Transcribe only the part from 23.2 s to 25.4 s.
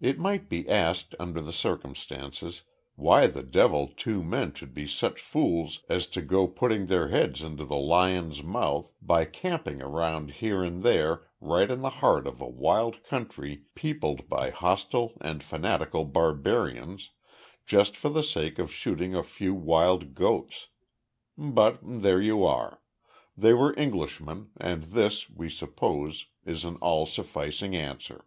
They were Englishmen, and this,